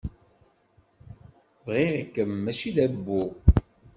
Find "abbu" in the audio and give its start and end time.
2.85-3.23